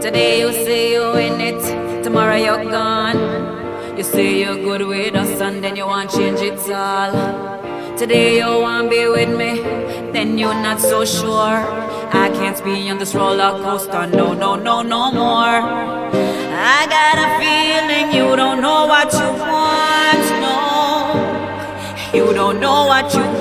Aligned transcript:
Today 0.00 0.38
you 0.38 0.52
say 0.52 0.92
you 0.92 1.16
in 1.16 1.40
it, 1.40 2.04
tomorrow 2.04 2.36
you're 2.36 2.64
gone. 2.70 3.18
You 3.96 4.04
say 4.04 4.38
you're 4.40 4.54
good 4.54 4.86
with 4.86 5.16
us 5.16 5.40
and 5.40 5.62
then 5.62 5.74
you 5.74 5.86
want 5.86 6.12
change 6.12 6.40
it 6.40 6.58
all. 6.70 7.96
Today 7.96 8.38
you 8.38 8.60
want 8.60 8.90
be 8.90 9.08
with 9.08 9.28
me, 9.36 9.60
then 10.12 10.38
you're 10.38 10.54
not 10.54 10.80
so 10.80 11.04
sure. 11.04 11.58
I 12.24 12.30
can't 12.32 12.62
be 12.64 12.88
on 12.90 12.98
this 12.98 13.12
roller 13.12 13.50
coaster, 13.62 14.06
no, 14.06 14.34
no, 14.34 14.54
no, 14.54 14.82
no 14.82 15.10
more. 15.10 15.62
I 16.70 16.86
got 16.94 17.18
a 17.18 17.28
feeling 17.40 18.14
you 18.14 18.36
don't 18.36 18.60
know 18.62 18.86
what 18.86 19.12
you 19.12 19.30
want, 19.52 20.26
no. 20.44 20.58
You 22.14 22.32
don't 22.34 22.60
know 22.60 22.86
what 22.86 23.12
you 23.12 23.37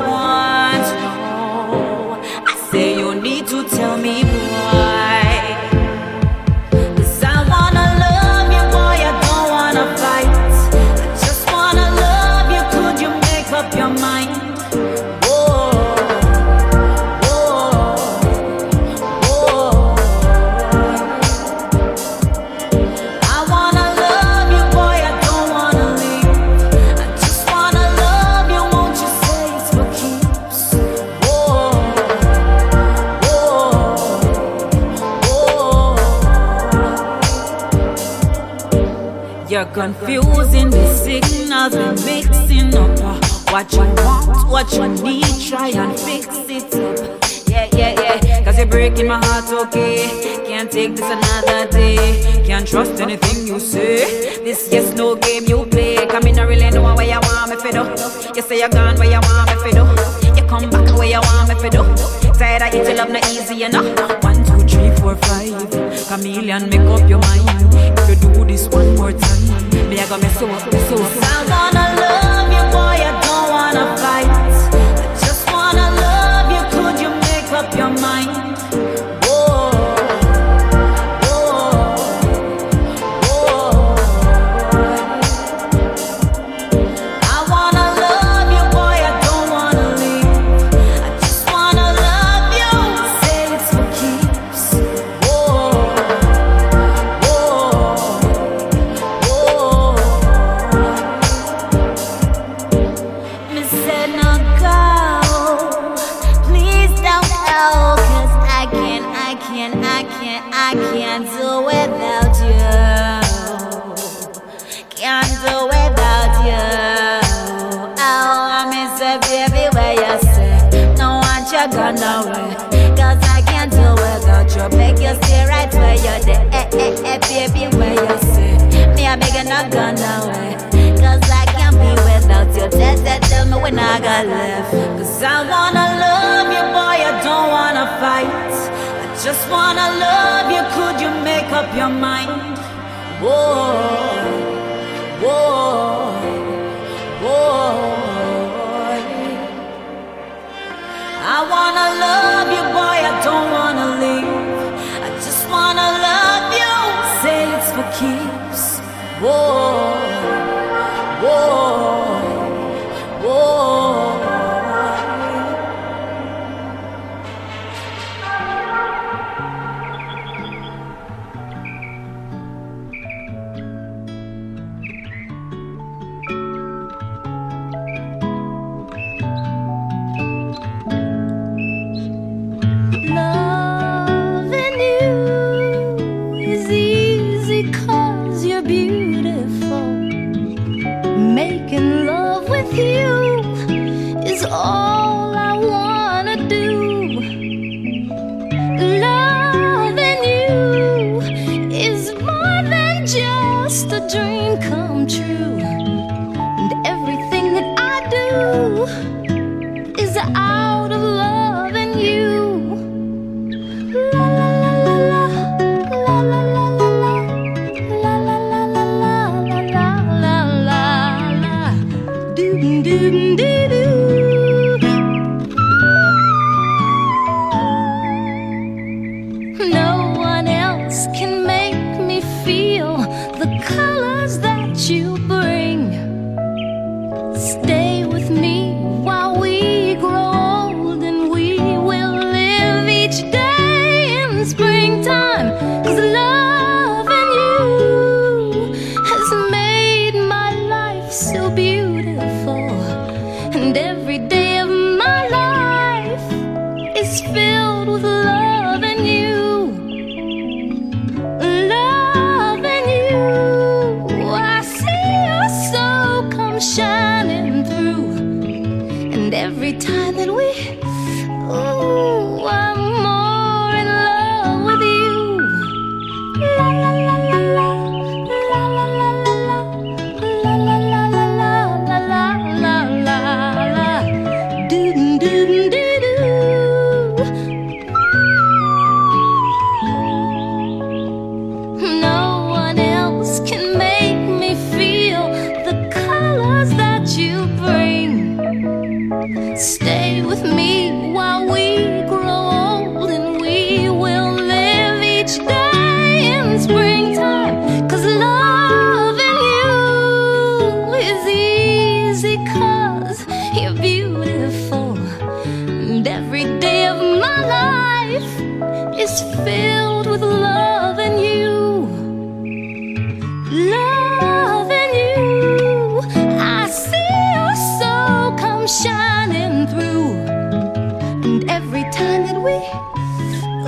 confusing 39.78 40.72
the 40.72 40.88
signals, 40.96 41.72
they're 41.74 41.94
mixing 42.04 42.74
up. 42.74 43.00
uh, 43.00 43.20
What 43.52 43.72
you 43.74 43.86
want, 44.04 44.50
what 44.50 44.74
you 44.74 44.88
need, 45.04 45.26
try 45.48 45.70
and 45.70 45.94
fix 46.00 46.26
it 46.50 46.74
up. 46.74 47.24
Yeah, 47.48 47.70
yeah, 47.76 47.94
yeah. 48.26 48.44
Cause 48.44 48.58
you're 48.58 48.66
breaking 48.66 49.08
my 49.08 49.24
heart, 49.24 49.46
okay. 49.68 50.44
Can't 50.48 50.72
take 50.72 50.96
this 50.96 51.06
another 51.06 51.70
day. 51.70 52.44
Can't 52.48 52.68
trust 52.68 53.00
anything 53.00 53.46
you 53.46 53.60
say. 53.60 54.44
This 54.44 54.68
yes, 54.72 54.96
no 54.96 55.16
game 55.16 55.46
you 55.46 55.66
play. 55.68 56.08
Come 56.08 56.24
in, 56.24 56.40
I 56.40 56.44
really 56.44 56.70
know 56.72 56.96
where 56.96 57.06
you 57.06 57.20
want 57.22 57.52
me 57.52 57.56
for 57.58 57.72
do. 57.72 57.84
You 58.36 58.42
say 58.42 58.58
you're 58.60 58.70
gone 58.70 58.96
where 58.98 59.12
you 59.12 59.20
want 59.22 59.48
me 59.50 59.56
for 59.62 59.70
do. 59.78 59.86
You 60.42 60.48
come 60.48 60.70
back 60.72 60.90
where 60.98 61.06
you 61.08 61.20
want 61.22 61.50
me 61.50 61.56
for 61.56 61.70
do. 61.70 61.84
Tired 62.34 62.64
of 62.64 62.74
it, 62.74 62.98
love 62.98 63.10
not 63.12 63.28
easy 63.30 63.62
enough. 63.64 63.86
One, 64.24 64.44
two, 64.44 64.58
three, 64.68 64.90
four, 64.98 65.16
five. 65.18 65.70
Chameleon, 66.10 66.68
make 66.70 66.82
up 66.82 67.08
your 67.08 67.20
mind. 67.20 67.68
If 68.00 68.10
you 68.10 68.16
do 68.34 68.46
this 68.46 68.68
one 68.70 68.96
more 68.96 69.12
time, 69.12 69.67
me 69.84 70.00
I 70.00 70.08
got 70.08 70.22
me 70.22 70.30
so, 70.30 70.48
so. 70.48 70.96
I 70.98 71.46
wanna 71.52 71.86
love 72.02 72.52
you, 72.52 72.64
boy. 72.72 72.98
I 73.06 73.12
don't 73.22 73.50
wanna 73.52 73.98
fight. 73.98 74.37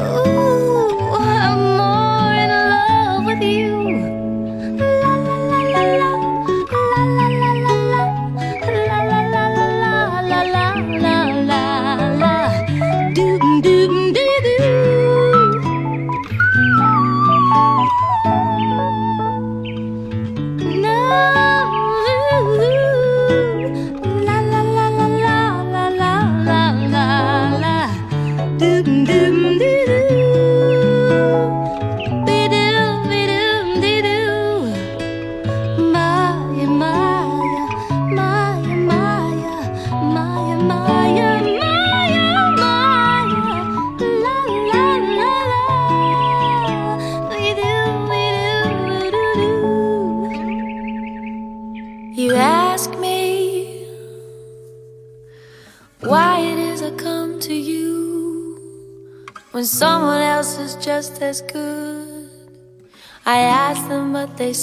Ooh. 0.02 0.59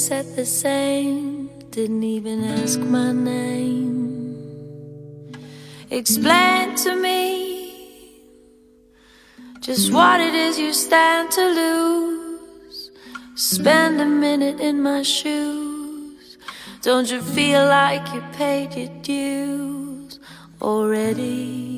Said 0.07 0.37
the 0.37 0.47
same. 0.47 1.51
Didn't 1.71 2.05
even 2.05 2.45
ask 2.45 2.79
my 2.79 3.11
name. 3.11 4.47
Explain 5.91 6.77
to 6.85 6.95
me 6.95 8.23
just 9.61 9.93
what 9.93 10.21
it 10.21 10.33
is 10.33 10.61
you 10.61 10.73
stand 10.73 11.33
to 11.33 11.45
lose. 11.61 12.93
Spend 13.35 14.01
a 14.01 14.07
minute 14.07 14.61
in 14.61 14.81
my 14.81 15.03
shoes. 15.03 16.39
Don't 16.83 17.11
you 17.11 17.21
feel 17.21 17.65
like 17.65 18.07
you 18.15 18.23
paid 18.33 18.75
your 18.77 18.93
dues 19.03 20.21
already? 20.63 21.76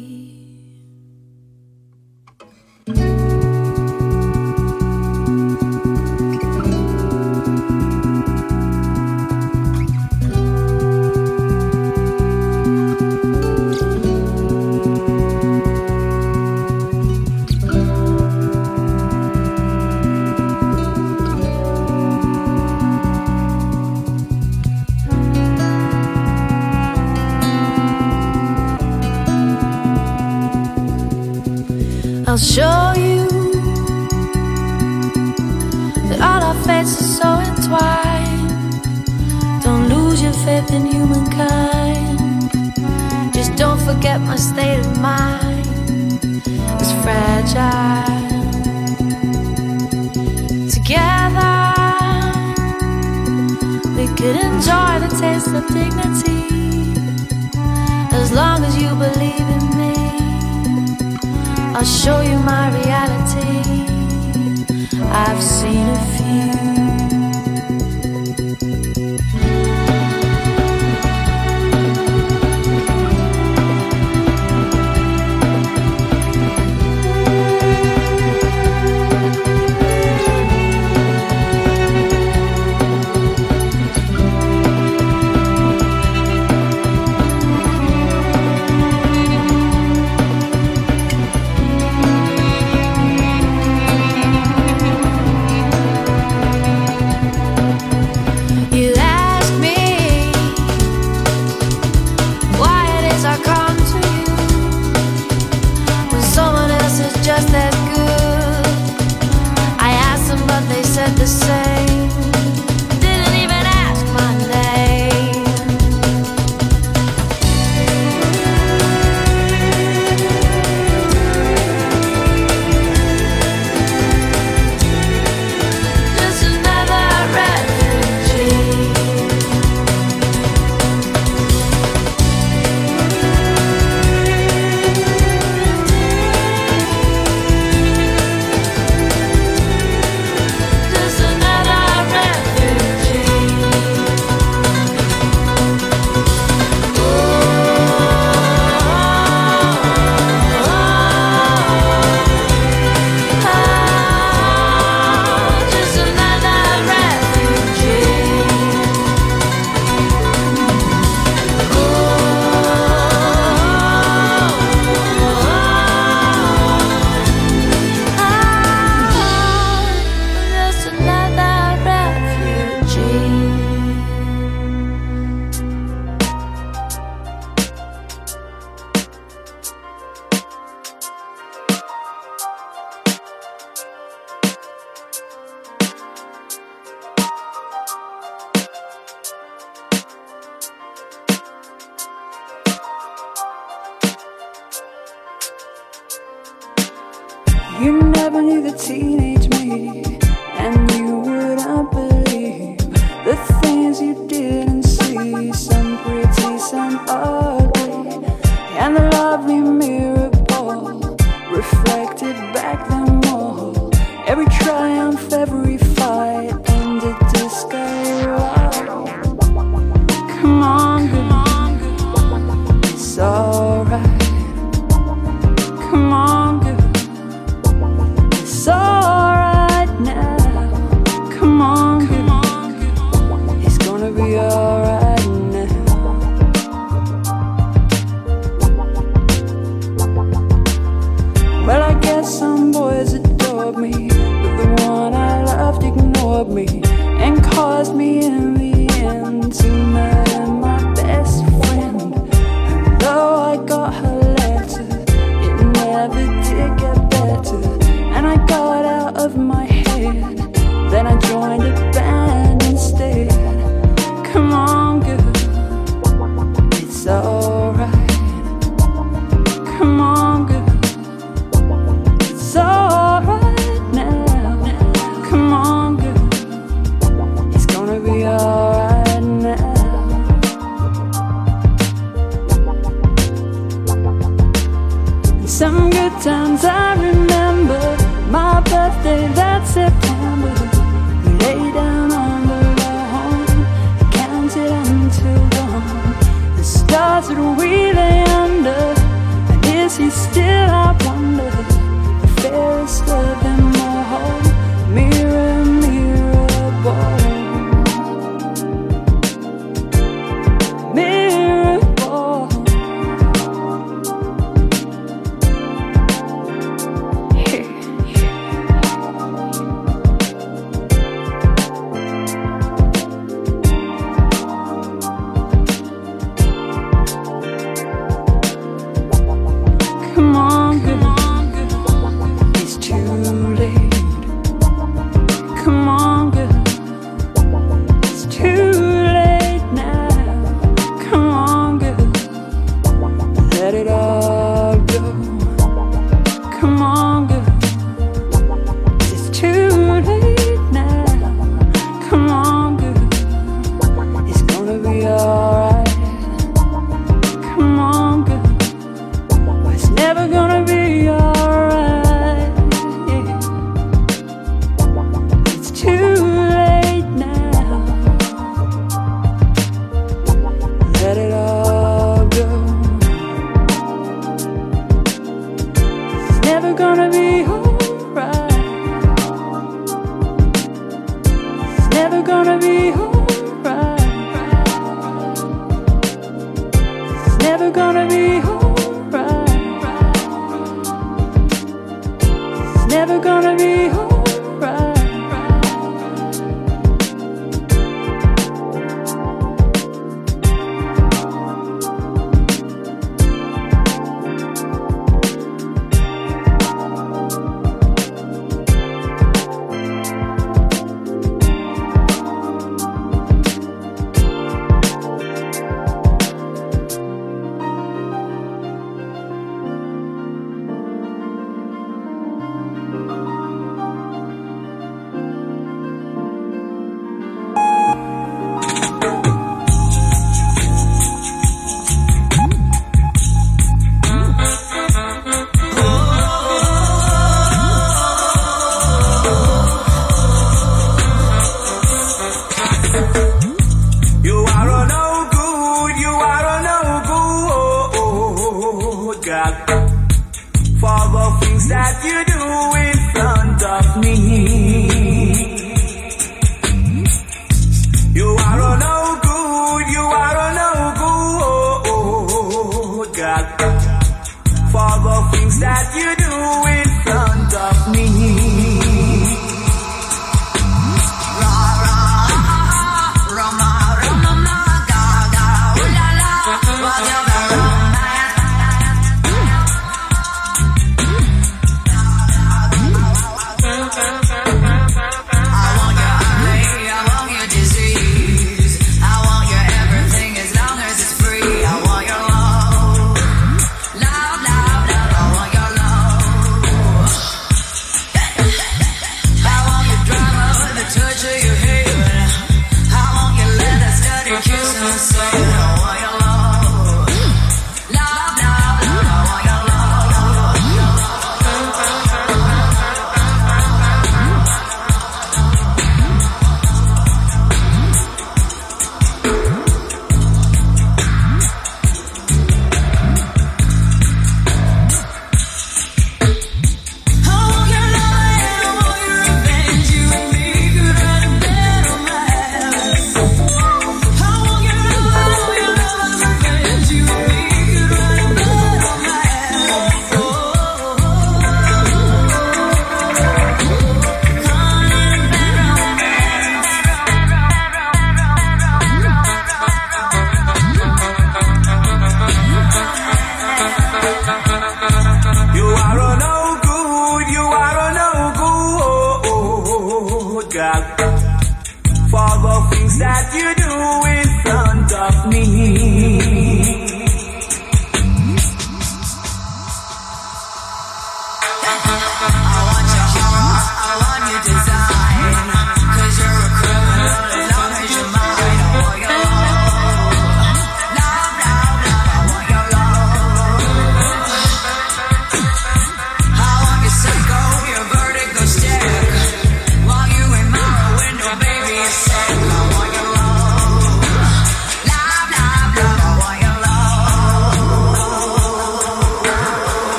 I'll 32.38 32.44
show 32.44 32.92
you 32.96 33.26
that 36.08 36.20
all 36.20 36.42
our 36.44 36.54
fates 36.62 37.00
are 37.00 37.10
so 37.18 37.30
entwined. 37.50 38.80
Don't 39.64 39.88
lose 39.88 40.22
your 40.22 40.32
faith 40.32 40.70
in 40.70 40.86
humankind. 40.86 42.20
Just 43.34 43.56
don't 43.56 43.80
forget 43.80 44.20
my 44.20 44.36
state 44.36 44.78
of 44.78 45.00
mind 45.00 45.66
is 46.80 46.92
fragile. 47.02 48.06
Together, 50.70 51.58
we 53.96 54.06
could 54.14 54.36
enjoy 54.46 54.92
the 55.02 55.10
taste 55.18 55.48
of 55.48 55.66
dignity 55.74 56.46
as 58.14 58.30
long 58.30 58.62
as 58.64 58.80
you 58.80 58.90
believe 58.94 59.40
in 59.40 59.58
me. 59.62 59.67
I'll 61.78 61.84
show 61.84 62.20
you 62.22 62.36
my 62.40 62.70
reality. 62.70 63.86
I've 65.00 65.40
seen 65.40 65.86
a 65.86 66.06
few. 66.06 66.17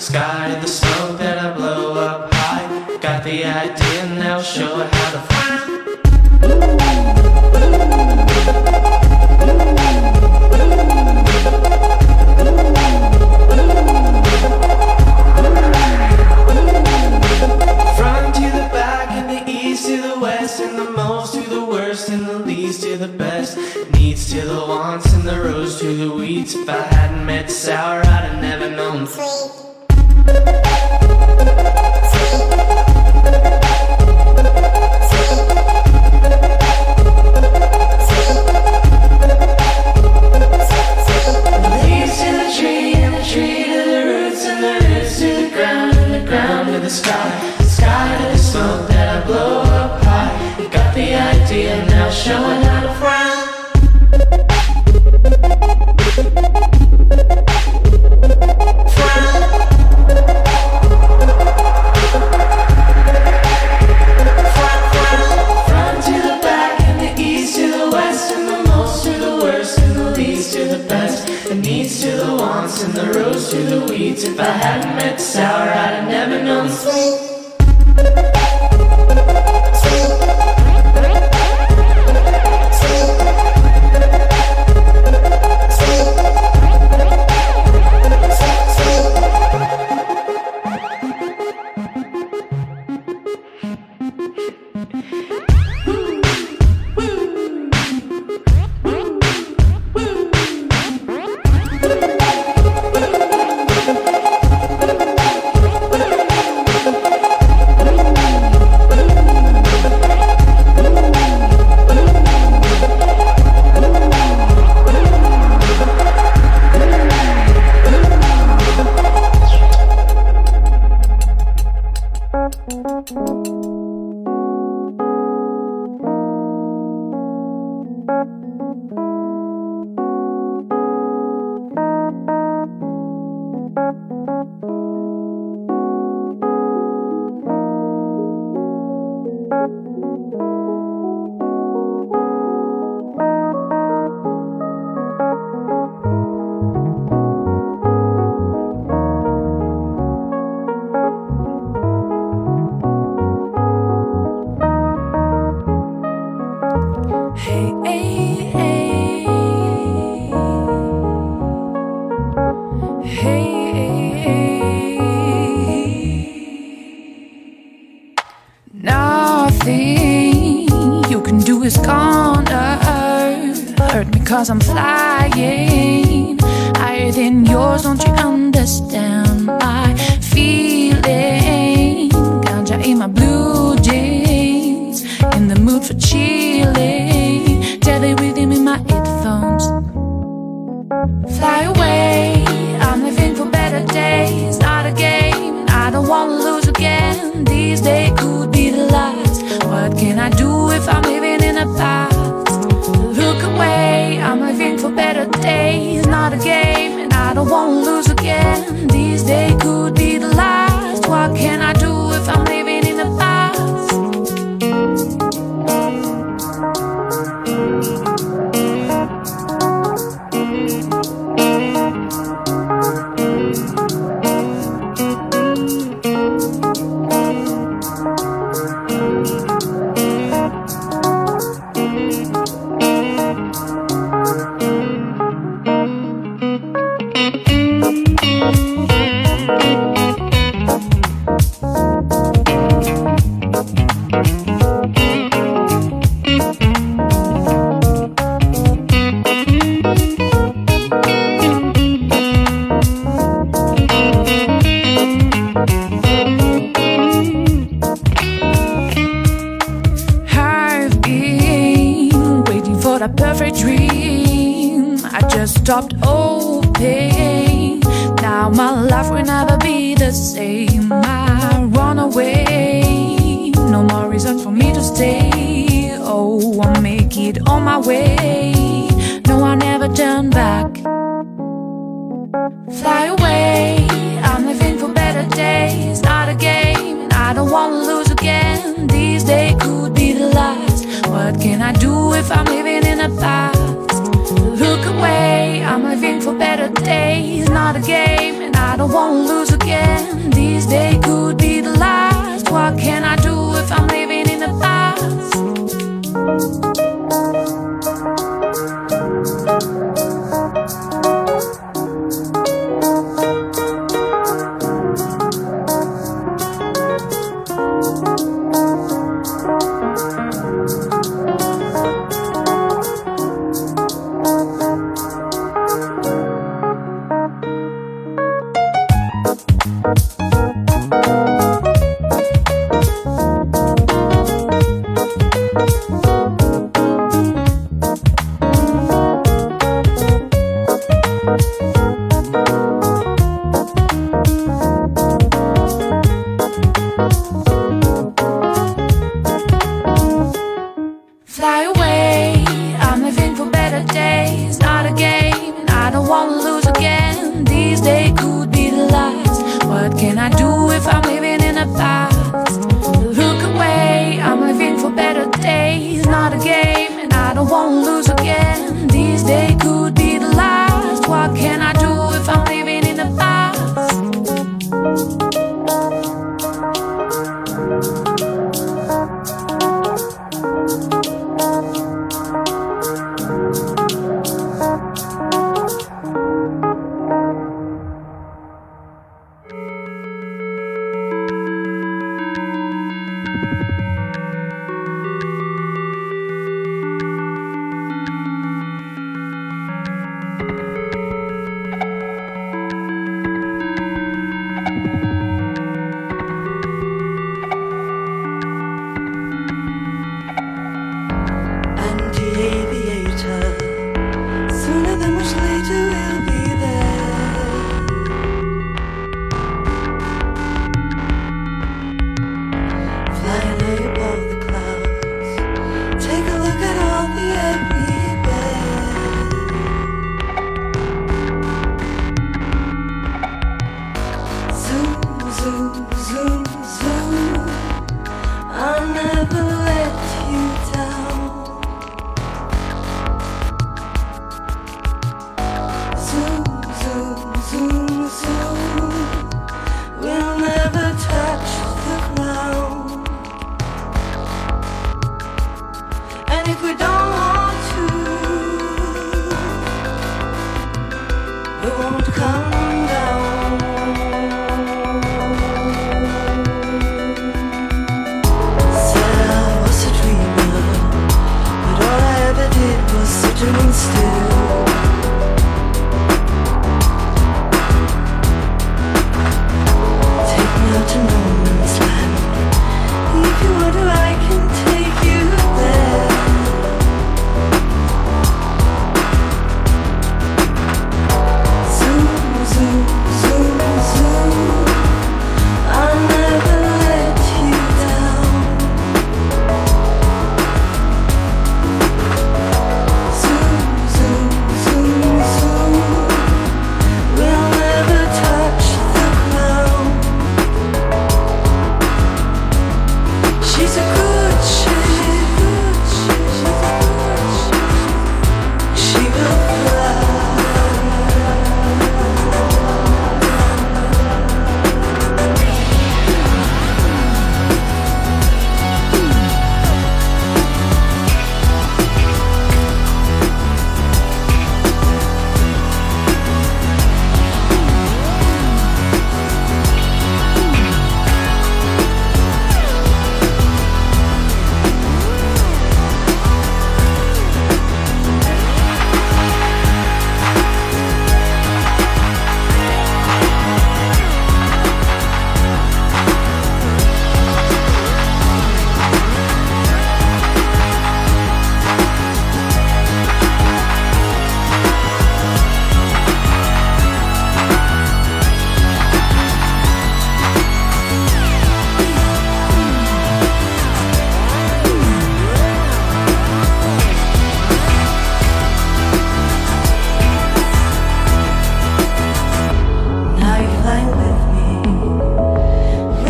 Sky. 0.00 0.48
Sky 0.50 0.60
the 0.60 0.66
smoke 0.66 0.89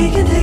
we 0.01 0.11
can 0.11 0.25
do 0.25 0.33
it. 0.33 0.40